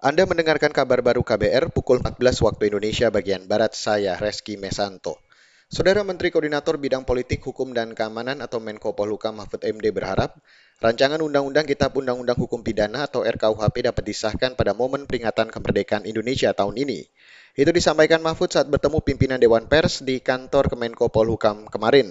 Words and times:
Anda 0.00 0.24
mendengarkan 0.24 0.72
kabar 0.72 1.04
baru 1.04 1.20
KBR 1.20 1.76
pukul 1.76 2.00
14 2.00 2.16
waktu 2.40 2.72
Indonesia 2.72 3.12
bagian 3.12 3.44
Barat, 3.44 3.76
saya 3.76 4.16
Reski 4.16 4.56
Mesanto. 4.56 5.20
Saudara 5.68 6.00
Menteri 6.00 6.32
Koordinator 6.32 6.80
Bidang 6.80 7.04
Politik, 7.04 7.44
Hukum, 7.44 7.76
dan 7.76 7.92
Keamanan 7.92 8.40
atau 8.40 8.64
Menko 8.64 8.96
Polhukam 8.96 9.36
Mahfud 9.36 9.60
MD 9.60 9.92
berharap 9.92 10.40
rancangan 10.80 11.20
Undang-Undang 11.20 11.68
Kitab 11.68 11.92
Undang-Undang 12.00 12.32
Hukum 12.40 12.64
Pidana 12.64 13.04
atau 13.04 13.28
RKUHP 13.28 13.92
dapat 13.92 14.00
disahkan 14.08 14.56
pada 14.56 14.72
momen 14.72 15.04
peringatan 15.04 15.52
kemerdekaan 15.52 16.08
Indonesia 16.08 16.48
tahun 16.56 16.80
ini. 16.80 17.04
Itu 17.52 17.68
disampaikan 17.68 18.24
Mahfud 18.24 18.56
saat 18.56 18.72
bertemu 18.72 19.04
pimpinan 19.04 19.36
Dewan 19.36 19.68
Pers 19.68 20.00
di 20.00 20.24
kantor 20.24 20.72
Kemenko 20.72 21.12
Polhukam 21.12 21.68
kemarin. 21.68 22.08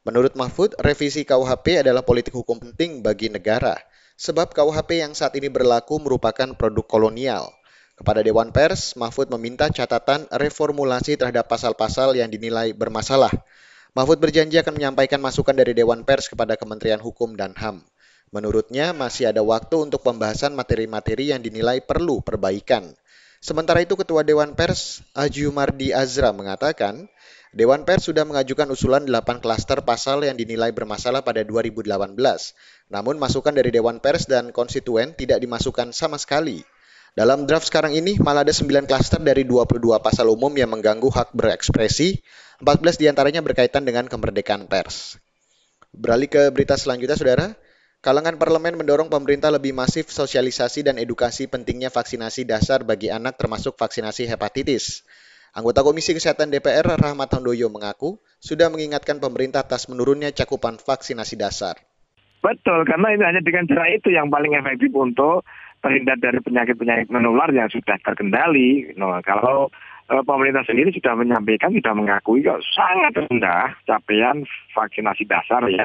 Menurut 0.00 0.32
Mahfud, 0.32 0.80
revisi 0.80 1.28
KUHP 1.28 1.84
adalah 1.84 2.08
politik 2.08 2.32
hukum 2.32 2.56
penting 2.56 3.04
bagi 3.04 3.28
negara 3.28 3.76
sebab 4.18 4.50
KUHP 4.50 4.98
yang 4.98 5.14
saat 5.14 5.38
ini 5.38 5.46
berlaku 5.46 6.02
merupakan 6.02 6.50
produk 6.58 6.82
kolonial. 6.82 7.54
Kepada 7.94 8.22
Dewan 8.26 8.50
Pers, 8.50 8.98
Mahfud 8.98 9.30
meminta 9.30 9.70
catatan 9.70 10.26
reformulasi 10.30 11.14
terhadap 11.14 11.46
pasal-pasal 11.46 12.18
yang 12.18 12.26
dinilai 12.26 12.74
bermasalah. 12.74 13.30
Mahfud 13.94 14.18
berjanji 14.18 14.58
akan 14.58 14.74
menyampaikan 14.74 15.22
masukan 15.22 15.54
dari 15.54 15.74
Dewan 15.74 16.02
Pers 16.02 16.30
kepada 16.30 16.58
Kementerian 16.58 17.02
Hukum 17.02 17.38
dan 17.38 17.54
HAM. 17.54 17.82
Menurutnya, 18.30 18.92
masih 18.92 19.32
ada 19.32 19.40
waktu 19.40 19.88
untuk 19.88 20.04
pembahasan 20.04 20.52
materi-materi 20.52 21.32
yang 21.32 21.40
dinilai 21.40 21.80
perlu 21.80 22.20
perbaikan. 22.20 22.92
Sementara 23.38 23.78
itu, 23.82 23.94
Ketua 23.94 24.26
Dewan 24.26 24.58
Pers, 24.58 25.06
Ajumardi 25.14 25.94
Azra, 25.94 26.34
mengatakan, 26.34 27.06
Dewan 27.54 27.88
Pers 27.88 28.10
sudah 28.10 28.28
mengajukan 28.28 28.68
usulan 28.68 29.08
8 29.08 29.40
klaster 29.40 29.80
pasal 29.80 30.20
yang 30.20 30.36
dinilai 30.36 30.68
bermasalah 30.74 31.24
pada 31.24 31.40
2018. 31.46 31.88
Namun 32.92 33.16
masukan 33.16 33.56
dari 33.56 33.72
Dewan 33.72 34.04
Pers 34.04 34.28
dan 34.28 34.52
konstituen 34.52 35.16
tidak 35.16 35.40
dimasukkan 35.40 35.96
sama 35.96 36.20
sekali. 36.20 36.60
Dalam 37.16 37.48
draft 37.48 37.72
sekarang 37.72 37.96
ini 37.96 38.20
malah 38.20 38.44
ada 38.44 38.52
9 38.52 38.84
klaster 38.84 39.18
dari 39.18 39.48
22 39.48 39.80
pasal 39.98 40.28
umum 40.28 40.52
yang 40.52 40.68
mengganggu 40.68 41.08
hak 41.08 41.32
berekspresi, 41.32 42.20
14 42.60 43.00
di 43.00 43.06
antaranya 43.08 43.40
berkaitan 43.40 43.82
dengan 43.82 44.06
kemerdekaan 44.06 44.68
pers. 44.68 45.16
Beralih 45.90 46.28
ke 46.28 46.52
berita 46.52 46.76
selanjutnya, 46.76 47.16
Saudara. 47.16 47.46
Kalangan 47.98 48.38
parlemen 48.38 48.78
mendorong 48.78 49.10
pemerintah 49.10 49.50
lebih 49.50 49.74
masif 49.74 50.14
sosialisasi 50.14 50.86
dan 50.86 51.02
edukasi 51.02 51.50
pentingnya 51.50 51.90
vaksinasi 51.90 52.46
dasar 52.46 52.86
bagi 52.86 53.10
anak 53.10 53.34
termasuk 53.34 53.74
vaksinasi 53.74 54.30
hepatitis. 54.30 55.02
Anggota 55.50 55.82
Komisi 55.82 56.14
Kesehatan 56.14 56.54
DPR 56.54 56.86
Rahmat 56.86 57.26
Handoyo 57.34 57.66
mengaku 57.66 58.22
sudah 58.38 58.70
mengingatkan 58.70 59.18
pemerintah 59.18 59.66
atas 59.66 59.90
menurunnya 59.90 60.30
cakupan 60.30 60.78
vaksinasi 60.78 61.34
dasar. 61.34 61.74
Betul, 62.38 62.86
karena 62.86 63.18
ini 63.18 63.22
hanya 63.26 63.42
dengan 63.42 63.66
cara 63.66 63.90
itu 63.90 64.14
yang 64.14 64.30
paling 64.30 64.54
efektif 64.54 64.94
untuk 64.94 65.42
terhindar 65.82 66.22
dari 66.22 66.38
penyakit-penyakit 66.38 67.10
menular 67.10 67.50
yang 67.50 67.66
sudah 67.66 67.98
terkendali. 68.06 68.94
Nah, 68.94 69.18
kalau 69.26 69.74
e, 70.06 70.22
pemerintah 70.22 70.62
sendiri 70.62 70.94
sudah 70.94 71.18
menyampaikan, 71.18 71.74
sudah 71.74 71.98
mengakui 71.98 72.46
kok 72.46 72.62
sangat 72.70 73.26
rendah 73.26 73.74
capaian 73.90 74.46
vaksinasi 74.70 75.26
dasar 75.26 75.66
ya. 75.66 75.82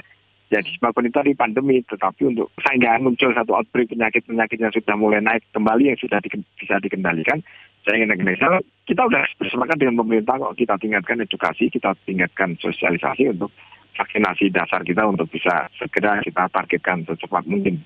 Jadi 0.54 0.70
sebab 0.78 0.94
kita 0.94 1.26
di 1.26 1.34
pandemi, 1.34 1.82
tetapi 1.82 2.30
untuk 2.30 2.54
sehingga 2.62 3.02
muncul 3.02 3.34
satu 3.34 3.58
outbreak 3.58 3.90
penyakit-penyakit 3.90 4.62
yang 4.62 4.70
sudah 4.70 4.94
mulai 4.94 5.18
naik 5.18 5.42
kembali 5.50 5.90
yang 5.90 5.98
sudah 5.98 6.22
di, 6.22 6.30
bisa 6.62 6.78
dikendalikan, 6.78 7.42
saya 7.82 7.98
ingin 7.98 8.14
Indonesia, 8.14 8.62
kita 8.86 9.02
sudah 9.02 9.26
bersepakat 9.42 9.82
dengan 9.82 10.06
pemerintah 10.06 10.38
kok 10.38 10.54
kita 10.54 10.78
tingkatkan 10.78 11.26
edukasi, 11.26 11.74
kita 11.74 11.98
tingkatkan 12.06 12.54
sosialisasi 12.62 13.34
untuk 13.34 13.50
vaksinasi 13.98 14.54
dasar 14.54 14.86
kita 14.86 15.02
untuk 15.02 15.26
bisa 15.34 15.74
segera 15.74 16.22
kita 16.22 16.46
targetkan 16.54 17.02
secepat 17.10 17.50
mungkin. 17.50 17.82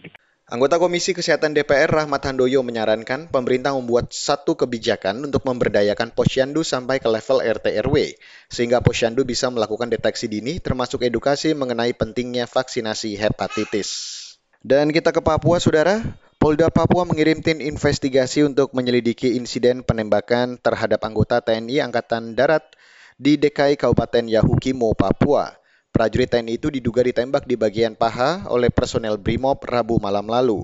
Anggota 0.47 0.79
Komisi 0.79 1.11
Kesehatan 1.11 1.51
DPR 1.51 1.91
Rahmat 1.91 2.23
Handoyo 2.23 2.63
menyarankan 2.63 3.27
pemerintah 3.27 3.75
membuat 3.75 4.15
satu 4.15 4.55
kebijakan 4.55 5.27
untuk 5.27 5.43
memberdayakan 5.43 6.15
posyandu 6.15 6.63
sampai 6.63 7.03
ke 7.03 7.11
level 7.11 7.43
RT 7.43 7.67
RW, 7.83 8.15
sehingga 8.47 8.79
posyandu 8.79 9.27
bisa 9.27 9.51
melakukan 9.51 9.91
deteksi 9.91 10.31
dini 10.31 10.63
termasuk 10.63 11.03
edukasi 11.03 11.51
mengenai 11.51 11.91
pentingnya 11.91 12.47
vaksinasi 12.47 13.19
hepatitis. 13.19 13.91
Dan 14.63 14.95
kita 14.95 15.11
ke 15.11 15.19
Papua, 15.19 15.59
Saudara. 15.59 15.99
Polda 16.39 16.71
Papua 16.71 17.03
mengirim 17.03 17.43
tim 17.43 17.59
investigasi 17.59 18.47
untuk 18.47 18.71
menyelidiki 18.71 19.35
insiden 19.35 19.83
penembakan 19.83 20.55
terhadap 20.63 21.03
anggota 21.03 21.43
TNI 21.43 21.91
Angkatan 21.91 22.39
Darat 22.39 22.71
di 23.19 23.35
DKI 23.35 23.75
Kabupaten 23.75 24.31
Yahukimo, 24.31 24.95
Papua. 24.95 25.56
Prajurit 25.97 26.29
TNI 26.29 26.61
itu 26.61 26.69
diduga 26.69 27.01
ditembak 27.01 27.49
di 27.49 27.57
bagian 27.57 27.97
paha 27.97 28.45
oleh 28.53 28.69
personel 28.69 29.17
BRIMOB 29.17 29.65
Rabu 29.65 29.97
malam 29.97 30.29
lalu. 30.29 30.61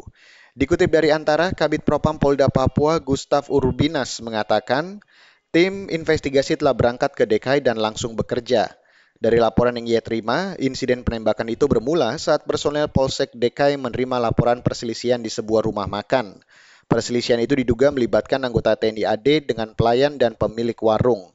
Dikutip 0.53 0.93
dari 0.93 1.09
antara, 1.09 1.49
Kabit 1.49 1.81
Propam 1.81 2.21
Polda 2.21 2.53
Papua 2.53 3.01
Gustav 3.01 3.49
Urbinas 3.49 4.21
mengatakan, 4.21 5.01
tim 5.49 5.89
investigasi 5.89 6.61
telah 6.61 6.77
berangkat 6.77 7.17
ke 7.17 7.25
DKI 7.25 7.65
dan 7.65 7.81
langsung 7.81 8.13
bekerja. 8.13 8.77
Dari 9.17 9.41
laporan 9.41 9.73
yang 9.73 9.97
ia 9.97 10.05
terima, 10.05 10.53
insiden 10.61 11.01
penembakan 11.01 11.49
itu 11.49 11.65
bermula 11.65 12.13
saat 12.21 12.45
personel 12.45 12.85
Polsek 12.93 13.33
DKI 13.33 13.81
menerima 13.81 14.21
laporan 14.21 14.61
perselisihan 14.61 15.17
di 15.17 15.33
sebuah 15.33 15.65
rumah 15.65 15.89
makan. 15.89 16.45
Perselisihan 16.85 17.41
itu 17.41 17.57
diduga 17.57 17.89
melibatkan 17.89 18.37
anggota 18.45 18.77
TNI 18.77 19.17
AD 19.17 19.49
dengan 19.49 19.73
pelayan 19.73 20.21
dan 20.21 20.37
pemilik 20.37 20.77
warung. 20.77 21.32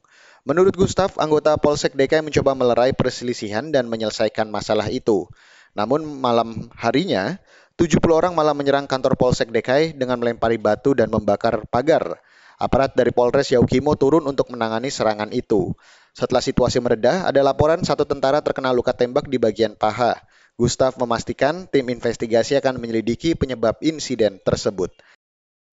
Menurut 0.49 0.73
Gustaf, 0.73 1.13
anggota 1.21 1.53
Polsek 1.61 1.93
DKI 1.93 2.25
mencoba 2.25 2.57
melerai 2.57 2.89
perselisihan 2.97 3.69
dan 3.69 3.85
menyelesaikan 3.85 4.49
masalah 4.49 4.89
itu. 4.89 5.29
Namun 5.77 6.01
malam 6.01 6.73
harinya, 6.73 7.37
70 7.77 8.01
orang 8.09 8.33
malah 8.33 8.57
menyerang 8.57 8.89
kantor 8.89 9.13
Polsek 9.13 9.53
DKI 9.53 9.93
dengan 9.93 10.17
melempari 10.17 10.57
batu 10.57 10.97
dan 10.97 11.13
membakar 11.13 11.69
pagar. 11.69 12.17
Aparat 12.57 12.97
dari 12.97 13.13
Polres 13.13 13.53
Yaukimo 13.53 13.93
turun 13.93 14.25
untuk 14.25 14.49
menangani 14.49 14.89
serangan 14.89 15.29
itu. 15.29 15.77
Setelah 16.17 16.41
situasi 16.41 16.81
meredah, 16.81 17.29
ada 17.29 17.45
laporan 17.45 17.85
satu 17.85 18.09
tentara 18.09 18.41
terkena 18.41 18.73
luka 18.73 18.89
tembak 18.97 19.29
di 19.29 19.37
bagian 19.37 19.77
paha. 19.77 20.17
Gustaf 20.57 20.97
memastikan 20.97 21.69
tim 21.69 21.93
investigasi 21.93 22.57
akan 22.57 22.81
menyelidiki 22.81 23.37
penyebab 23.37 23.77
insiden 23.85 24.41
tersebut. 24.41 24.89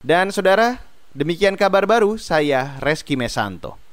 Dan 0.04 0.28
saudara, 0.36 0.84
demikian 1.16 1.56
kabar 1.56 1.88
baru 1.88 2.20
saya 2.20 2.76
Reski 2.84 3.16
Mesanto. 3.16 3.85